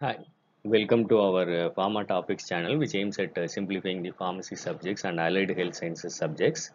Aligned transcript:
Hi, 0.00 0.16
welcome 0.62 1.08
to 1.08 1.18
our 1.18 1.42
uh, 1.42 1.70
Pharma 1.70 2.06
Topics 2.06 2.46
channel, 2.48 2.78
which 2.78 2.94
aims 2.94 3.18
at 3.18 3.36
uh, 3.36 3.48
simplifying 3.48 4.00
the 4.00 4.12
pharmacy 4.12 4.54
subjects 4.54 5.02
and 5.02 5.18
allied 5.18 5.50
health 5.58 5.74
sciences 5.74 6.14
subjects. 6.14 6.70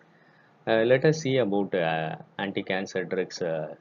Uh, 0.67 0.81
let 0.91 1.05
us 1.05 1.21
see 1.21 1.37
about 1.37 1.73
uh, 1.73 2.17
anti-cancer 2.37 3.05
drugs 3.05 3.41
uh, 3.41 3.75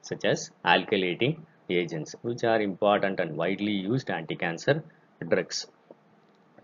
such 0.00 0.24
as 0.24 0.50
alkylating 0.64 1.40
agents, 1.68 2.14
which 2.22 2.42
are 2.42 2.62
important 2.62 3.20
and 3.20 3.36
widely 3.36 3.72
used 3.72 4.08
anti-cancer 4.10 4.82
drugs. 5.28 5.66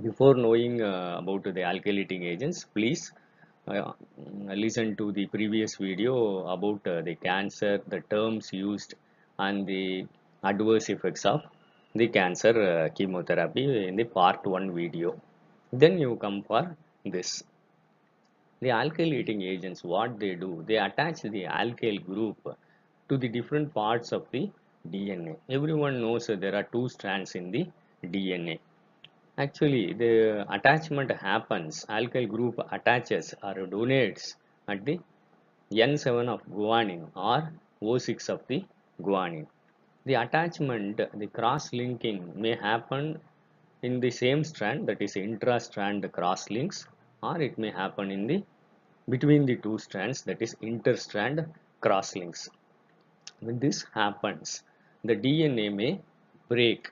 Before 0.03 0.35
knowing 0.35 0.81
uh, 0.81 1.17
about 1.19 1.43
the 1.43 1.65
alkylating 1.73 2.25
agents, 2.25 2.65
please 2.65 3.13
listen 4.49 4.97
to 4.97 5.13
the 5.13 5.27
previous 5.27 5.77
video 5.77 6.47
about 6.47 6.83
the 6.83 7.15
cancer, 7.23 7.83
the 7.89 8.01
terms 8.01 8.55
used, 8.55 8.95
and 9.39 9.67
the 9.67 10.07
adverse 10.43 10.89
effects 10.89 11.27
of 11.27 11.43
the 11.95 12.07
cancer 12.09 12.55
uh, 12.63 12.89
chemotherapy 12.95 13.89
in 13.89 13.97
the 13.97 14.05
part 14.05 14.47
1 14.47 14.75
video. 14.75 15.21
Then 15.73 15.99
you 15.99 16.17
come 16.17 16.43
for 16.43 16.77
this. 17.05 17.43
The 18.61 18.69
alkylating 18.69 19.43
agents, 19.43 19.83
what 19.83 20.19
they 20.21 20.35
do, 20.35 20.65
they 20.67 20.77
attach 20.77 21.23
the 21.23 21.45
alkyl 21.45 22.05
group 22.05 22.57
to 23.09 23.17
the 23.17 23.29
different 23.29 23.75
parts 23.75 24.13
of 24.13 24.27
the 24.31 24.51
DNA. 24.89 25.37
Everyone 25.49 26.01
knows 26.01 26.27
there 26.29 26.55
are 26.55 26.63
two 26.63 26.89
strands 26.89 27.35
in 27.35 27.51
the 27.51 27.67
DNA. 28.05 28.59
Actually, 29.37 29.95
the 29.95 30.47
attachment 30.53 31.11
happens, 31.11 31.85
alkyl 31.89 32.29
group 32.29 32.61
attaches 32.71 33.35
or 33.43 33.55
donates 33.55 34.35
at 34.69 34.85
the 34.85 35.01
N7 35.73 36.29
of 36.29 36.43
guanine 36.47 37.09
or 37.17 37.53
O6 37.83 38.29
of 38.29 38.47
the 38.47 38.65
guanine. 39.01 39.47
The 40.07 40.15
attachment, 40.15 40.97
the 40.97 41.27
cross-linking 41.27 42.33
may 42.41 42.55
happen 42.57 43.21
in 43.83 44.01
the 44.01 44.11
same 44.11 44.45
strand 44.45 44.87
that 44.89 45.03
is 45.03 45.17
intra-strand 45.17 46.11
cross-links 46.13 46.87
or 47.23 47.41
it 47.41 47.59
may 47.59 47.71
happen 47.71 48.11
in 48.11 48.27
the 48.27 48.43
between 49.09 49.45
the 49.45 49.57
two 49.57 49.79
strands 49.79 50.23
that 50.23 50.41
is 50.41 50.57
inter-strand 50.63 51.47
cross-links. 51.81 52.49
When 53.41 53.59
this 53.59 53.85
happens, 53.95 54.63
the 55.05 55.17
DNA 55.17 55.75
may 55.75 56.01
break 56.49 56.91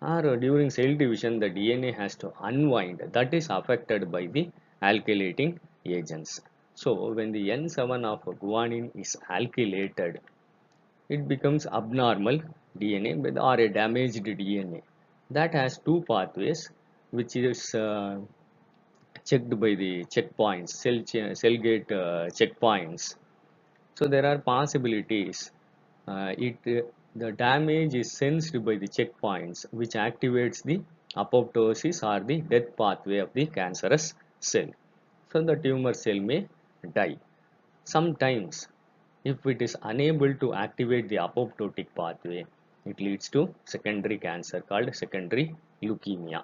or 0.00 0.36
during 0.36 0.70
cell 0.70 0.94
division 0.94 1.40
the 1.40 1.50
DNA 1.50 1.94
has 1.94 2.14
to 2.16 2.32
unwind 2.40 3.02
that 3.12 3.32
is 3.32 3.48
affected 3.50 4.12
by 4.12 4.26
the 4.26 4.48
alkylating 4.82 5.58
agents. 5.84 6.40
So 6.74 7.12
when 7.12 7.32
the 7.32 7.48
N7 7.48 8.04
of 8.04 8.22
guanine 8.38 8.90
is 8.94 9.16
alkylated, 9.30 10.18
it 11.08 11.28
becomes 11.28 11.66
abnormal 11.66 12.40
DNA 12.78 13.16
with 13.16 13.38
or 13.38 13.54
a 13.54 13.68
damaged 13.68 14.24
DNA 14.24 14.82
that 15.30 15.54
has 15.54 15.78
two 15.78 16.04
pathways 16.08 16.70
which 17.10 17.36
is 17.36 17.74
uh, 17.74 18.16
checked 19.24 19.50
by 19.60 19.74
the 19.74 20.04
checkpoints 20.14 20.70
cell 20.70 20.98
cell 21.34 21.56
gate 21.56 21.90
uh, 21.90 22.26
checkpoints. 22.38 23.14
So 23.98 24.06
there 24.06 24.26
are 24.26 24.38
possibilities. 24.38 25.50
Uh, 26.06 26.32
it 26.36 26.58
uh, 26.66 26.82
the 27.16 27.32
damage 27.32 27.94
is 27.94 28.12
sensed 28.12 28.52
by 28.64 28.76
the 28.76 28.88
checkpoints 28.96 29.64
which 29.70 29.94
activates 30.06 30.62
the 30.62 30.80
apoptosis 31.16 32.02
or 32.08 32.22
the 32.24 32.38
death 32.52 32.76
pathway 32.76 33.18
of 33.18 33.32
the 33.32 33.46
cancerous 33.46 34.14
cell. 34.40 34.68
So 35.32 35.42
the 35.42 35.56
tumor 35.56 35.94
cell 35.94 36.20
may 36.20 36.46
die. 36.94 37.16
Sometimes 37.84 38.68
if 39.30 39.46
it 39.52 39.60
is 39.66 39.76
unable 39.90 40.32
to 40.42 40.52
activate 40.64 41.08
the 41.12 41.18
apoptotic 41.26 41.88
pathway 42.00 42.44
it 42.90 43.00
leads 43.06 43.28
to 43.34 43.40
secondary 43.64 44.18
cancer 44.18 44.60
called 44.60 44.94
secondary 44.94 45.46
leukemia. 45.82 46.42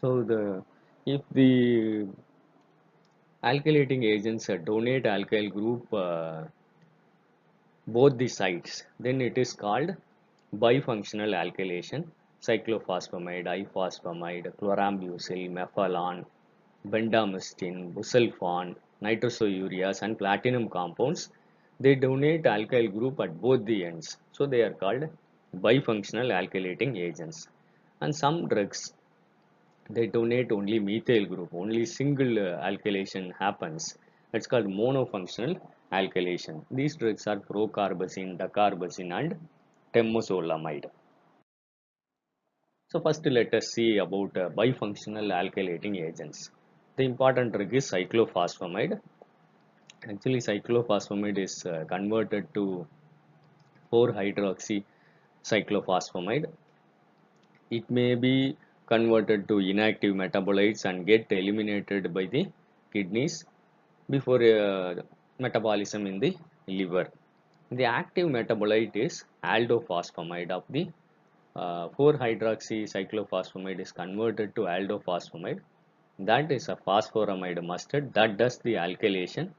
So 0.00 0.22
the 0.22 0.62
if 1.06 1.22
the 1.32 2.06
alkylating 3.42 4.04
agents 4.04 4.48
uh, 4.50 4.56
donate 4.56 5.04
alkyl 5.04 5.50
group 5.52 5.92
uh, 5.92 6.42
both 7.86 8.16
the 8.16 8.28
sites, 8.28 8.84
then 8.98 9.20
it 9.20 9.36
is 9.38 9.52
called 9.52 9.90
bifunctional 10.56 11.32
alkylation 11.42 12.04
cyclophosphamide 12.46 13.46
ifosfamide 13.60 14.46
chlorambucil 14.58 15.42
melphalan 15.56 16.18
bendamustine 16.92 17.78
busulfan 17.94 18.74
nitrosoureas 19.06 20.02
and 20.02 20.18
platinum 20.22 20.68
compounds 20.68 21.22
they 21.80 21.94
donate 21.94 22.44
alkyl 22.44 22.92
group 22.92 23.20
at 23.20 23.40
both 23.40 23.64
the 23.64 23.84
ends. 23.84 24.16
So 24.32 24.46
they 24.46 24.62
are 24.62 24.72
called 24.72 25.08
bifunctional 25.56 26.30
alkylating 26.40 26.96
agents. 26.98 27.48
And 28.00 28.14
some 28.14 28.48
drugs 28.48 28.92
they 29.90 30.06
donate 30.06 30.50
only 30.50 30.78
methyl 30.78 31.26
group. 31.26 31.50
Only 31.52 31.84
single 31.84 32.38
uh, 32.38 32.62
alkylation 32.68 33.32
happens. 33.38 33.96
It's 34.32 34.46
called 34.46 34.66
monofunctional 34.66 35.60
alkylation. 35.92 36.64
These 36.70 36.96
drugs 36.96 37.26
are 37.26 37.36
procarbazine 37.36 38.38
dacarbazine 38.38 39.12
and 39.12 39.36
temozolomide. 39.92 40.86
So 42.88 43.00
first 43.00 43.26
let 43.26 43.52
us 43.54 43.72
see 43.72 43.98
about 43.98 44.36
uh, 44.36 44.48
bifunctional 44.50 45.28
alkylating 45.40 45.96
agents. 46.08 46.50
The 46.96 47.04
important 47.04 47.52
drug 47.52 47.74
is 47.74 47.90
cyclophosphamide 47.90 49.00
actually 50.10 50.38
cyclophosphamide 50.38 51.38
is 51.38 51.64
uh, 51.66 51.84
converted 51.88 52.52
to 52.54 52.86
4 53.90 54.12
hydroxy 54.18 54.82
cyclophosphamide 55.50 56.46
it 57.70 57.90
may 57.90 58.14
be 58.14 58.56
converted 58.86 59.48
to 59.48 59.58
inactive 59.58 60.14
metabolites 60.14 60.84
and 60.84 61.06
get 61.06 61.26
eliminated 61.30 62.12
by 62.12 62.26
the 62.26 62.46
kidneys 62.92 63.44
before 64.10 64.42
uh, 64.42 64.94
metabolism 65.38 66.06
in 66.06 66.18
the 66.20 66.36
liver. 66.66 67.08
The 67.70 67.84
active 67.84 68.28
metabolite 68.28 68.94
is 68.94 69.24
aldophosphamide 69.42 70.50
of 70.50 70.64
the 70.68 70.88
uh, 71.56 71.88
4-hydroxy 71.88 72.80
cyclophosphamide 72.94 73.80
is 73.80 73.92
converted 73.92 74.54
to 74.56 74.62
aldophosphamide. 74.62 75.60
That 76.18 76.52
is 76.52 76.68
a 76.68 76.76
phosphoramide 76.76 77.64
mustard 77.64 78.12
that 78.14 78.36
does 78.36 78.58
the 78.58 78.74
alkylation 78.74 79.50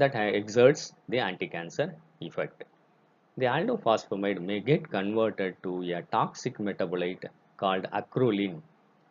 that 0.00 0.14
exerts 0.14 0.92
the 1.08 1.18
anti-cancer 1.18 1.94
effect. 2.20 2.64
The 3.36 3.46
aldophosphamide 3.46 4.40
may 4.40 4.60
get 4.60 4.90
converted 4.90 5.56
to 5.62 5.82
a 5.98 6.02
toxic 6.16 6.58
metabolite 6.58 7.24
called 7.56 7.86
acrolein 7.92 8.60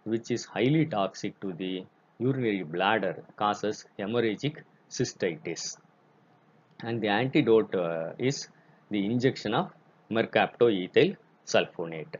which 0.03 0.29
is 0.35 0.45
highly 0.45 0.85
toxic 0.85 1.39
to 1.41 1.53
the 1.61 1.85
urinary 2.19 2.63
bladder 2.63 3.23
causes 3.41 3.85
hemorrhagic 3.97 4.55
cystitis 4.89 5.77
and 6.83 7.01
the 7.01 7.07
antidote 7.07 7.73
uh, 7.75 8.11
is 8.17 8.49
the 8.89 9.05
injection 9.11 9.53
of 9.59 9.67
mercaptoethyl 10.17 11.15
sulfonate 11.53 12.15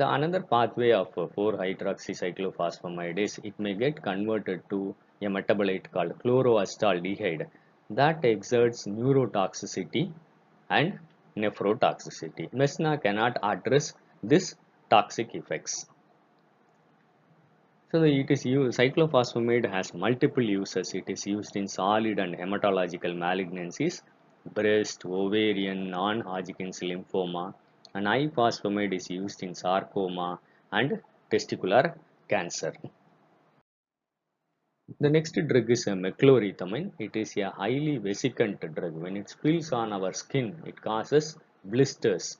the 0.00 0.06
another 0.16 0.42
pathway 0.54 0.90
of 0.92 1.06
4-hydroxycyclophosphamide 1.14 3.18
is 3.26 3.32
it 3.50 3.56
may 3.58 3.74
get 3.84 4.02
converted 4.10 4.60
to 4.72 4.80
a 5.22 5.28
metabolite 5.36 5.86
called 5.94 6.12
chloroacetaldehyde 6.22 7.46
that 7.90 8.24
exerts 8.24 8.86
neurotoxicity 8.86 10.12
and 10.70 10.98
nephrotoxicity. 11.36 12.52
MESNA 12.52 12.98
cannot 13.02 13.36
address 13.42 13.92
this 14.22 14.54
toxic 14.88 15.34
effects. 15.34 15.86
So 17.90 18.02
it 18.04 18.30
is 18.30 18.46
used, 18.46 18.78
cyclophosphamide 18.78 19.68
has 19.68 19.92
multiple 19.92 20.44
uses. 20.44 20.94
It 20.94 21.04
is 21.08 21.26
used 21.26 21.56
in 21.56 21.66
solid 21.66 22.20
and 22.20 22.36
hematological 22.36 23.16
malignancies, 23.16 24.02
breast, 24.54 25.04
ovarian, 25.04 25.90
non-Hodgkin's 25.90 26.80
lymphoma, 26.80 27.52
and 27.94 28.06
ifosfamide 28.06 28.94
is 28.94 29.10
used 29.10 29.42
in 29.42 29.54
sarcoma 29.56 30.38
and 30.70 31.00
testicular 31.32 31.94
cancer. 32.28 32.72
The 34.98 35.08
next 35.08 35.34
drug 35.46 35.70
is 35.70 35.86
um, 35.86 36.04
a 36.04 36.10
mechlorethamine. 36.10 36.90
It 36.98 37.14
is 37.14 37.36
a 37.36 37.50
highly 37.50 37.98
vesicant 37.98 38.60
drug. 38.74 38.94
When 38.94 39.16
it 39.16 39.30
spills 39.30 39.70
on 39.72 39.92
our 39.92 40.12
skin, 40.12 40.60
it 40.66 40.82
causes 40.82 41.38
blisters. 41.64 42.38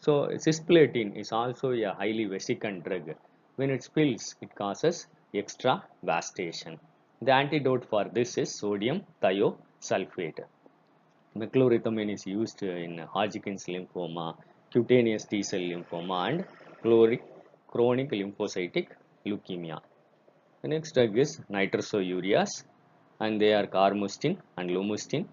So 0.00 0.26
cisplatin 0.34 1.16
is 1.16 1.32
also 1.32 1.72
a 1.72 1.94
highly 1.94 2.26
vesicant 2.26 2.84
drug. 2.84 3.14
When 3.56 3.70
it 3.70 3.82
spills, 3.82 4.34
it 4.42 4.54
causes 4.54 5.06
extravasation. 5.34 6.78
The 7.22 7.32
antidote 7.32 7.86
for 7.86 8.04
this 8.04 8.36
is 8.36 8.54
sodium 8.54 9.02
thiosulfate. 9.22 10.44
Mechlorethamine 11.34 12.12
is 12.12 12.26
used 12.26 12.62
in 12.62 12.98
Hodgkin's 12.98 13.64
lymphoma, 13.64 14.36
cutaneous 14.70 15.24
T-cell 15.24 15.60
lymphoma 15.60 16.28
and 16.28 16.44
chronic 16.82 18.10
lymphocytic 18.10 18.88
leukemia. 19.24 19.80
The 20.62 20.68
next 20.68 20.92
drug 20.94 21.16
is 21.18 21.40
nitrosoureas 21.50 22.64
and 23.20 23.40
they 23.40 23.52
are 23.54 23.66
carmustine 23.66 24.38
and 24.56 24.70
lomustine. 24.70 25.26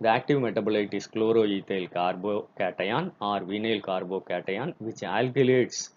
The 0.00 0.08
active 0.08 0.38
metabolite 0.40 0.94
is 0.94 1.06
chloroethyl 1.06 1.90
carbocation 1.92 3.12
or 3.20 3.40
vinyl 3.40 3.82
carbocation 3.82 4.74
which 4.78 5.00
alkylates 5.18 5.90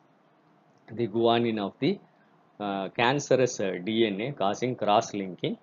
the 0.91 1.07
guanine 1.07 1.59
of 1.59 1.73
the 1.79 1.99
uh, 2.59 2.89
cancerous 2.89 3.59
uh, 3.59 3.71
DNA 3.87 4.35
causing 4.37 4.75
cross-linking 4.75 5.57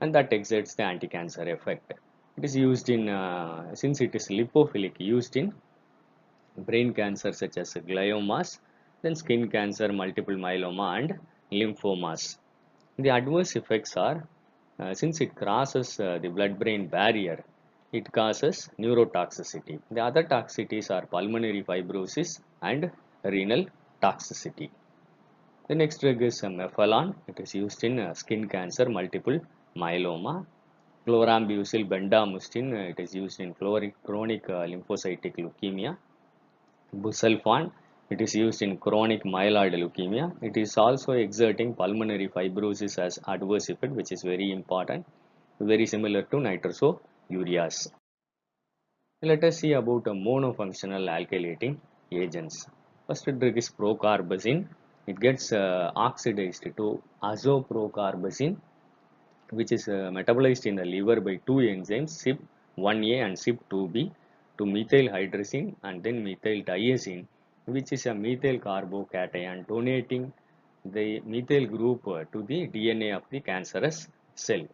and 0.00 0.14
that 0.14 0.32
exerts 0.32 0.74
the 0.74 0.82
anti-cancer 0.82 1.42
effect. 1.42 1.92
It 2.36 2.44
is 2.44 2.56
used 2.56 2.88
in, 2.90 3.08
uh, 3.08 3.74
since 3.74 4.00
it 4.00 4.14
is 4.14 4.28
lipophilic, 4.28 4.94
used 4.98 5.36
in 5.36 5.52
brain 6.56 6.92
cancer 6.92 7.32
such 7.32 7.56
as 7.56 7.74
gliomas, 7.74 8.58
then 9.02 9.14
skin 9.14 9.48
cancer, 9.48 9.92
multiple 9.92 10.34
myeloma 10.34 10.98
and 10.98 11.18
lymphomas. 11.52 12.38
The 12.98 13.10
adverse 13.10 13.56
effects 13.56 13.96
are, 13.96 14.26
uh, 14.78 14.94
since 14.94 15.20
it 15.20 15.34
crosses 15.34 15.98
uh, 16.00 16.18
the 16.22 16.28
blood-brain 16.28 16.86
barrier, 16.86 17.44
it 17.92 18.12
causes 18.12 18.68
neurotoxicity. 18.78 19.80
The 19.90 20.00
other 20.00 20.22
toxicities 20.22 20.90
are 20.90 21.06
pulmonary 21.06 21.62
fibrosis 21.62 22.40
and 22.62 22.90
renal 23.24 23.66
toxicity. 24.02 24.70
The 25.68 25.74
next 25.74 26.00
drug 26.00 26.22
is 26.22 26.40
melphalan. 26.42 27.14
It 27.28 27.38
is 27.40 27.54
used 27.54 27.82
in 27.84 27.98
uh, 27.98 28.14
skin 28.14 28.48
cancer, 28.48 28.88
multiple 28.88 29.38
myeloma. 29.76 30.46
Chlorambucil 31.06 31.88
bendamustine. 31.88 32.72
Uh, 32.72 32.90
it 32.90 33.00
is 33.00 33.14
used 33.14 33.40
in 33.40 33.54
chronic, 33.54 33.94
chronic 34.04 34.48
uh, 34.48 34.64
lymphocytic 34.72 35.36
leukemia. 35.36 35.96
Busulfan. 36.94 37.70
It 38.14 38.20
is 38.20 38.34
used 38.34 38.60
in 38.62 38.76
chronic 38.76 39.22
myeloid 39.22 39.74
leukemia. 39.80 40.24
It 40.42 40.56
is 40.56 40.76
also 40.76 41.12
exerting 41.12 41.74
pulmonary 41.74 42.26
fibrosis 42.26 42.98
as 42.98 43.20
adverse 43.28 43.68
effect, 43.68 43.92
which 43.92 44.10
is 44.10 44.22
very 44.22 44.50
important, 44.50 45.06
very 45.60 45.86
similar 45.86 46.22
to 46.22 46.38
nitrosoureas. 46.38 47.76
Let 49.22 49.44
us 49.44 49.60
see 49.60 49.74
about 49.74 50.08
a 50.08 50.10
monofunctional 50.10 51.04
alkylating 51.16 51.76
agents. 52.10 52.66
First 53.06 53.26
drug 53.26 53.56
is 53.56 53.70
procarbazine. 53.70 54.66
It 55.06 55.20
gets 55.20 55.52
uh, 55.52 55.92
oxidized 55.94 56.64
to 56.78 57.00
azoprocarbazine, 57.22 58.56
which 59.50 59.70
is 59.70 59.86
uh, 59.86 60.10
metabolized 60.18 60.66
in 60.66 60.74
the 60.74 60.84
liver 60.84 61.20
by 61.20 61.36
two 61.46 61.58
enzymes 61.74 62.10
CYP1A 62.22 63.24
and 63.24 63.36
CYP2B 63.36 64.10
to 64.58 64.66
methyl 64.66 65.06
hydrazine 65.16 65.76
and 65.84 66.02
then 66.02 66.24
methyl 66.24 66.62
diazine 66.62 67.26
which 67.74 67.92
is 67.92 68.06
a 68.06 68.14
methyl 68.14 68.58
carbocation 68.58 69.66
donating 69.68 70.32
the 70.84 71.20
methyl 71.20 71.66
group 71.66 72.06
uh, 72.08 72.24
to 72.32 72.42
the 72.50 72.66
DNA 72.68 73.14
of 73.16 73.24
the 73.30 73.40
cancerous 73.40 74.08
cell. 74.34 74.64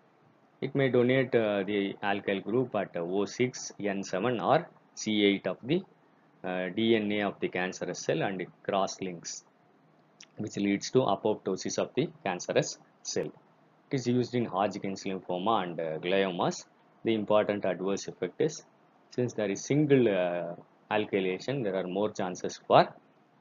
It 0.60 0.74
may 0.74 0.88
donate 0.88 1.34
uh, 1.34 1.62
the 1.64 1.94
alkyl 2.02 2.42
group 2.42 2.74
at 2.74 2.94
O6, 2.94 3.72
N7 3.80 4.42
or 4.42 4.68
C8 4.96 5.46
of 5.46 5.58
the 5.62 5.82
uh, 6.44 6.70
DNA 6.78 7.26
of 7.26 7.38
the 7.40 7.48
cancerous 7.48 7.98
cell 7.98 8.22
and 8.22 8.40
it 8.40 8.48
cross 8.62 9.00
links 9.00 9.44
which 10.38 10.56
leads 10.56 10.90
to 10.90 10.98
apoptosis 10.98 11.78
of 11.78 11.90
the 11.94 12.08
cancerous 12.24 12.78
cell. 13.02 13.30
It 13.90 13.96
is 13.96 14.06
used 14.06 14.34
in 14.34 14.44
Hodgkin's 14.44 15.04
lymphoma 15.04 15.64
and 15.64 15.80
uh, 15.80 15.98
gliomas. 15.98 16.64
The 17.04 17.14
important 17.14 17.64
adverse 17.64 18.08
effect 18.08 18.40
is 18.40 18.62
since 19.10 19.32
there 19.34 19.50
is 19.50 19.64
single 19.64 20.08
uh, 20.08 20.54
alkylation, 20.90 21.62
there 21.62 21.76
are 21.76 21.86
more 21.86 22.10
chances 22.10 22.60
for 22.66 22.88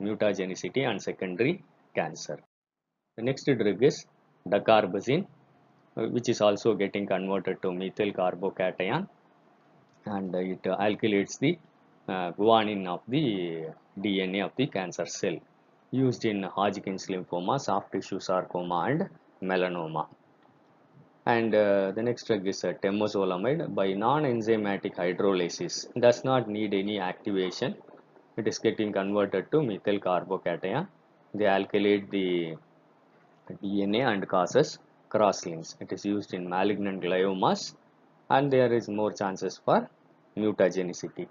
mutagenicity 0.01 0.88
and 0.89 1.01
secondary 1.01 1.63
cancer. 1.94 2.39
The 3.18 3.24
next 3.24 3.45
drug 3.45 3.83
is 3.83 4.06
dacarbazine, 4.47 5.25
which 5.95 6.30
is 6.30 6.42
also 6.42 6.74
getting 6.74 7.07
converted 7.07 7.62
to 7.62 7.71
methyl 7.71 8.12
carbocation 8.12 9.07
and 10.06 10.36
it 10.36 10.63
alkylates 10.63 11.39
the 11.39 11.57
uh, 12.07 12.31
guanine 12.33 12.88
of 12.88 13.01
the 13.07 13.68
DNA 14.00 14.45
of 14.45 14.51
the 14.56 14.68
cancer 14.68 15.06
cell 15.06 15.38
used 15.91 16.25
in 16.25 16.44
Hodgkin's 16.44 17.07
lymphoma, 17.07 17.59
soft 17.59 17.91
tissue 17.91 18.19
sarcoma 18.19 18.88
and 18.89 19.09
melanoma 19.41 20.07
and 21.25 21.56
uh, 21.56 21.92
the 21.92 22.04
next 22.04 22.27
drug 22.27 22.45
is 22.48 22.63
uh, 22.63 22.74
temozolomide 22.83 23.74
by 23.74 23.94
non-enzymatic 23.94 24.95
hydrolysis. 24.95 25.88
Does 26.00 26.24
not 26.24 26.48
need 26.48 26.74
any 26.74 27.00
activation. 27.00 27.75
It 28.38 28.48
is 28.48 28.60
getting 28.60 28.92
converted 28.94 29.51
to 29.51 29.63
methyl 29.63 30.00
carbocation. 30.00 30.88
They 31.33 31.45
alkylate 31.45 32.10
the 32.12 32.56
DNA 33.63 34.06
and 34.12 34.27
causes 34.27 34.77
crosslinks. 35.10 35.75
It 35.80 35.92
is 35.92 36.06
used 36.06 36.33
in 36.33 36.48
malignant 36.48 37.01
gliomas 37.01 37.75
and 38.30 38.51
there 38.51 38.72
is 38.72 38.88
more 38.88 39.12
chances 39.12 39.60
for 39.63 39.89
mutagenicity. 40.38 41.27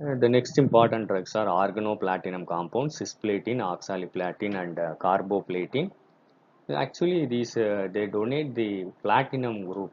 Uh, 0.00 0.14
the 0.16 0.28
next 0.28 0.58
important 0.58 1.08
drugs 1.08 1.34
are 1.34 1.46
organoplatinum 1.46 2.46
compounds 2.46 3.00
cisplatin 3.00 3.58
oxaliplatin 3.72 4.54
and 4.62 4.78
uh, 4.78 4.94
carboplatin 5.00 5.90
actually 6.74 7.26
these 7.26 7.56
uh, 7.56 7.88
they 7.92 8.06
donate 8.06 8.54
the 8.54 8.86
platinum 9.02 9.64
group 9.64 9.92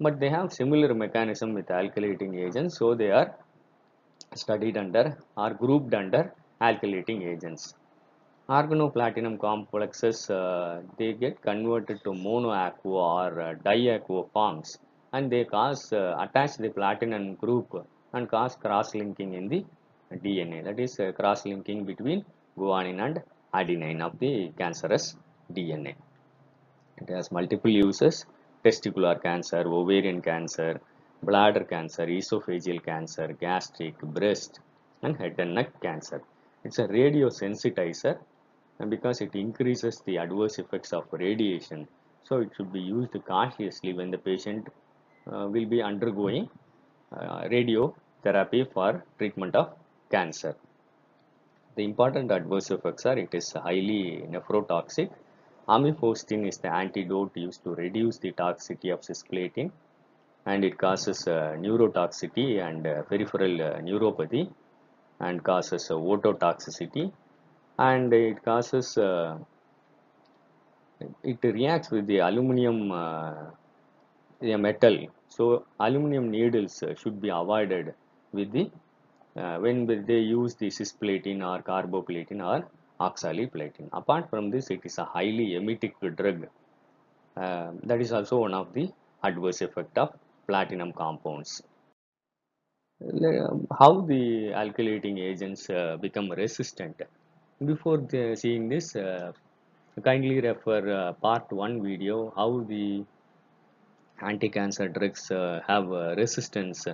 but 0.00 0.18
they 0.18 0.30
have 0.30 0.52
similar 0.52 0.94
mechanism 0.94 1.52
with 1.54 1.66
alkylating 1.66 2.32
agents 2.46 2.78
so 2.78 2.94
they 2.94 3.10
are 3.10 3.34
studied 4.34 4.76
under 4.76 5.16
or 5.36 5.50
grouped 5.54 5.94
under 5.94 6.32
alkylating 6.60 7.26
agents. 7.26 7.74
Organoplatinum 8.48 9.38
complexes 9.38 10.28
uh, 10.30 10.82
they 10.98 11.12
get 11.12 11.40
converted 11.40 12.02
to 12.04 12.10
monoaquo 12.10 12.84
or 12.84 13.40
uh, 13.40 13.54
diaquo 13.64 14.30
forms 14.32 14.78
and 15.12 15.30
they 15.30 15.44
cause 15.44 15.92
uh, 15.92 16.16
attach 16.18 16.56
the 16.56 16.68
platinum 16.68 17.34
group 17.34 17.86
and 18.12 18.28
cause 18.28 18.56
cross 18.56 18.94
linking 18.94 19.34
in 19.34 19.48
the 19.48 19.64
DNA 20.24 20.64
that 20.64 20.80
is 20.80 20.98
uh, 20.98 21.12
cross 21.12 21.44
linking 21.44 21.84
between 21.84 22.24
guanine 22.58 23.00
and 23.06 23.22
adenine 23.54 24.00
of 24.00 24.18
the 24.18 24.52
cancerous 24.58 25.14
DNA. 25.54 25.94
It 26.98 27.08
has 27.08 27.30
multiple 27.32 27.70
uses 27.70 28.26
testicular 28.64 29.20
cancer, 29.22 29.62
ovarian 29.66 30.20
cancer, 30.20 30.80
bladder 31.22 31.64
cancer, 31.64 32.06
esophageal 32.06 32.82
cancer, 32.84 33.28
gastric, 33.40 33.98
breast, 34.00 34.60
and 35.02 35.16
head 35.16 35.34
and 35.38 35.54
neck 35.54 35.80
cancer. 35.80 36.22
It's 36.64 36.78
a 36.78 36.86
radiosensitizer 36.86 38.18
and 38.78 38.90
because 38.90 39.20
it 39.20 39.34
increases 39.34 40.00
the 40.06 40.18
adverse 40.18 40.58
effects 40.58 40.92
of 40.92 41.04
radiation. 41.12 41.88
So 42.24 42.40
it 42.40 42.50
should 42.56 42.72
be 42.72 42.80
used 42.80 43.12
cautiously 43.26 43.92
when 43.92 44.10
the 44.10 44.18
patient 44.18 44.68
uh, 45.26 45.46
will 45.48 45.66
be 45.66 45.82
undergoing 45.82 46.48
uh, 47.12 47.42
radiotherapy 47.44 48.70
for 48.72 49.04
treatment 49.18 49.54
of 49.54 49.74
cancer. 50.10 50.54
The 51.76 51.84
important 51.84 52.30
adverse 52.30 52.70
effects 52.70 53.06
are 53.06 53.18
it 53.18 53.34
is 53.34 53.52
highly 53.52 54.24
nephrotoxic 54.30 55.10
Amifostine 55.74 56.46
is 56.48 56.58
the 56.58 56.72
antidote 56.82 57.36
used 57.36 57.62
to 57.64 57.70
reduce 57.74 58.18
the 58.18 58.32
toxicity 58.32 58.92
of 58.92 59.00
cisplatin 59.08 59.70
and 60.46 60.64
it 60.64 60.76
causes 60.78 61.28
uh, 61.28 61.54
neurotoxicity 61.64 62.48
and 62.66 62.86
uh, 62.86 63.02
peripheral 63.02 63.54
uh, 63.62 63.78
neuropathy 63.86 64.50
and 65.20 65.44
causes 65.44 65.90
uh, 65.90 65.94
ototoxicity 65.94 67.12
and 67.78 68.12
it 68.12 68.42
causes 68.44 68.98
uh, 68.98 69.38
it 71.22 71.38
reacts 71.42 71.90
with 71.90 72.06
the 72.06 72.18
aluminum 72.18 72.92
uh, 72.92 73.34
the 74.40 74.56
metal. 74.56 74.96
So 75.28 75.66
aluminum 75.78 76.30
needles 76.30 76.82
uh, 76.82 76.94
should 76.94 77.20
be 77.20 77.28
avoided 77.28 77.94
with 78.32 78.50
the 78.52 78.70
uh, 79.36 79.58
when 79.58 79.86
they 79.86 80.18
use 80.18 80.54
the 80.56 80.68
cisplatin 80.68 81.38
or 81.50 81.62
carboplatin 81.62 82.40
or 82.44 82.68
oxaliplatin. 83.00 83.88
Apart 83.92 84.28
from 84.30 84.50
this, 84.50 84.70
it 84.70 84.80
is 84.84 84.98
a 84.98 85.04
highly 85.04 85.54
emetic 85.56 85.94
drug. 86.16 86.46
Uh, 87.36 87.70
that 87.84 88.00
is 88.00 88.12
also 88.12 88.38
one 88.38 88.54
of 88.54 88.72
the 88.74 88.90
adverse 89.22 89.60
effect 89.62 89.96
of 89.98 90.14
platinum 90.46 90.92
compounds. 90.92 91.62
How 93.80 94.02
the 94.02 94.52
alkylating 94.62 95.18
agents 95.18 95.70
uh, 95.70 95.96
become 96.00 96.30
resistant? 96.30 97.00
Before 97.64 97.98
the, 97.98 98.36
seeing 98.36 98.68
this, 98.68 98.94
uh, 98.96 99.32
kindly 100.04 100.40
refer 100.40 100.82
uh, 100.90 101.12
part 101.14 101.50
1 101.50 101.82
video 101.82 102.32
how 102.36 102.64
the 102.68 103.04
anti-cancer 104.22 104.88
drugs 104.88 105.30
uh, 105.30 105.60
have 105.66 105.88
resistance 106.16 106.86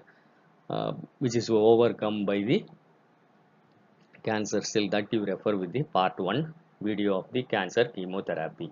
uh, 0.68 0.92
which 1.18 1.36
is 1.36 1.48
overcome 1.50 2.24
by 2.24 2.38
the 2.42 2.64
cancer 4.28 4.60
cell 4.70 4.86
that 4.94 5.06
you 5.14 5.20
refer 5.30 5.54
with 5.62 5.72
the 5.76 5.82
part 5.96 6.18
1 6.18 6.54
video 6.88 7.18
of 7.18 7.26
the 7.32 7.42
cancer 7.54 7.84
chemotherapy. 7.94 8.68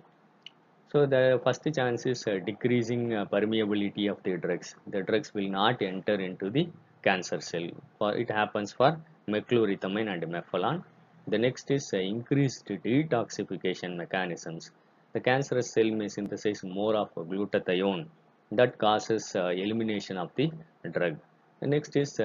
So 0.92 1.06
the 1.14 1.40
first 1.44 1.62
chance 1.78 2.06
is 2.12 2.20
uh, 2.26 2.38
decreasing 2.50 3.02
uh, 3.14 3.24
permeability 3.24 4.10
of 4.12 4.22
the 4.22 4.36
drugs. 4.36 4.74
The 4.86 5.02
drugs 5.02 5.32
will 5.34 5.50
not 5.60 5.82
enter 5.82 6.16
into 6.28 6.50
the 6.50 6.68
cancer 7.02 7.40
cell. 7.40 7.68
For 7.98 8.14
it 8.22 8.30
happens 8.30 8.72
for 8.72 8.90
mechlorethamine 9.28 10.08
and 10.14 10.22
melphalan. 10.34 10.82
The 11.26 11.38
next 11.38 11.70
is 11.70 11.90
uh, 11.92 11.98
increased 11.98 12.66
detoxification 12.66 13.96
mechanisms. 13.96 14.70
The 15.14 15.20
cancerous 15.20 15.70
cell 15.72 15.90
may 16.00 16.08
synthesize 16.08 16.62
more 16.62 16.94
of 16.96 17.14
glutathione 17.14 18.06
that 18.52 18.78
causes 18.78 19.34
elimination 19.34 20.16
of 20.18 20.30
the 20.36 20.50
drug 20.96 21.16
the 21.64 21.70
next 21.70 21.96
is 21.96 22.20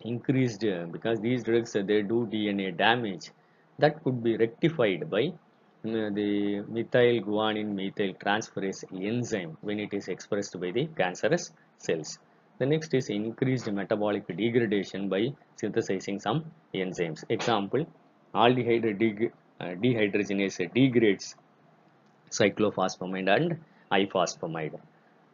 increased 0.00 0.64
uh, 0.64 0.86
because 0.90 1.20
these 1.20 1.42
drugs 1.42 1.74
uh, 1.76 1.82
they 1.82 2.02
do 2.02 2.26
DNA 2.32 2.76
damage 2.76 3.30
that 3.78 4.02
could 4.02 4.22
be 4.22 4.36
rectified 4.36 5.08
by 5.10 5.24
uh, 5.28 6.10
the 6.18 6.62
methyl 6.68 7.20
guanine 7.28 7.74
methyl 7.80 8.12
transferase 8.24 8.84
enzyme 9.10 9.56
when 9.60 9.78
it 9.80 9.92
is 9.92 10.08
expressed 10.08 10.58
by 10.60 10.70
the 10.70 10.86
cancerous 10.96 11.50
cells. 11.78 12.18
The 12.58 12.66
next 12.66 12.92
is 12.94 13.08
increased 13.08 13.70
metabolic 13.70 14.26
degradation 14.26 15.08
by 15.08 15.32
synthesizing 15.56 16.18
some 16.20 16.44
enzymes. 16.74 17.24
Example 17.28 17.86
aldehyde 18.34 18.98
de 18.98 19.30
dehydrogenase 19.82 20.72
degrades 20.74 21.36
cyclophosphamide 22.30 23.30
and 23.36 23.56
ifosfamide 23.90 24.78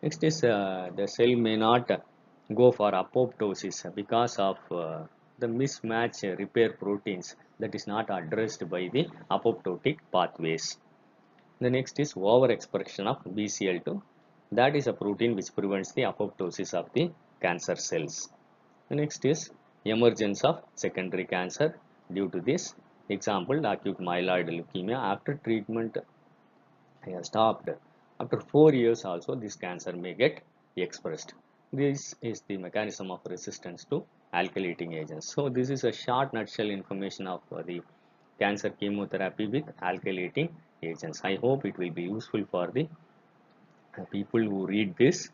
next 0.03 0.23
is 0.23 0.45
uh, 0.45 0.91
the 0.97 1.07
cell 1.09 1.35
may 1.47 1.57
not 1.57 1.91
go 2.53 2.71
for 2.73 2.93
apoptosis 2.93 3.95
because 3.95 4.39
of 4.39 4.59
uh, 4.71 5.03
the 5.39 5.47
mismatch 5.47 6.23
repair 6.39 6.73
proteins 6.73 7.37
that 7.59 7.75
is 7.75 7.87
not 7.87 8.11
addressed 8.11 8.69
by 8.69 8.89
the 8.93 9.09
apoptotic 9.31 9.99
pathways. 10.13 10.79
The 11.61 11.71
next 11.71 11.99
is 12.01 12.15
overexpression 12.15 13.07
of 13.07 13.25
BCL2. 13.25 14.03
That 14.53 14.77
is 14.77 14.87
a 14.87 14.93
protein 14.93 15.35
which 15.35 15.55
prevents 15.55 15.93
the 15.93 16.03
apoptosis 16.03 16.75
of 16.75 16.93
the 16.93 17.11
cancer 17.41 17.77
cells. 17.77 18.29
The 18.89 18.97
next 18.97 19.25
is 19.25 19.51
emergence 19.85 20.45
of 20.45 20.63
secondary 20.75 21.25
cancer 21.25 21.79
due 22.13 22.29
to 22.29 22.41
this. 22.41 22.75
Example, 23.09 23.65
acute 23.67 23.99
myeloid 23.99 24.49
leukemia 24.49 24.97
after 24.97 25.35
treatment 25.45 25.97
stopped. 27.23 27.69
After 28.21 28.41
4 28.41 28.75
years 28.75 29.05
also 29.05 29.35
this 29.35 29.57
cancer 29.57 29.93
may 29.93 30.15
get 30.15 30.43
expressed. 30.77 31.35
This 31.75 32.15
is 32.23 32.41
the 32.47 32.57
mechanism 32.57 33.11
of 33.11 33.19
resistance 33.29 33.85
to 33.91 34.05
alkylating 34.33 34.95
agents. 34.95 35.35
So 35.35 35.49
this 35.49 35.71
is 35.71 35.83
a 35.83 35.91
short 35.91 36.33
nutshell 36.33 36.71
information 36.71 37.27
of 37.27 37.41
uh, 37.51 37.63
the 37.63 37.81
cancer 38.39 38.71
chemotherapy 38.71 39.49
with 39.49 39.65
alkylating 39.83 40.51
agents. 40.85 41.23
I 41.25 41.35
hope 41.35 41.65
it 41.67 41.77
will 41.77 41.91
be 41.91 42.03
useful 42.03 42.45
for 42.49 42.69
the 42.73 42.87
uh, 43.99 44.05
people 44.13 44.41
who 44.41 44.67
read 44.69 44.95
this 44.97 45.31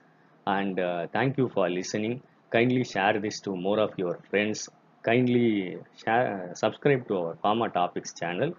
and 0.47 0.81
uh, 0.81 1.09
thank 1.13 1.37
you 1.37 1.51
for 1.51 1.69
listening. 1.69 2.23
Kindly 2.49 2.85
share 2.85 3.21
this 3.21 3.41
to 3.41 3.55
more 3.55 3.79
of 3.79 3.93
your 3.99 4.19
friends. 4.31 4.67
Kindly 5.03 5.77
share, 6.03 6.53
subscribe 6.55 7.07
to 7.09 7.19
our 7.19 7.35
Pharma 7.45 7.71
Topics 7.71 8.15
channel 8.15 8.55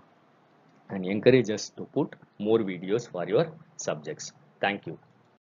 and 0.91 1.03
encourage 1.03 1.49
us 1.49 1.69
to 1.69 1.85
put 1.85 2.15
more 2.37 2.59
videos 2.59 3.09
for 3.11 3.27
your 3.27 3.51
subjects. 3.77 4.33
Thank 4.59 4.85
you. 4.85 4.99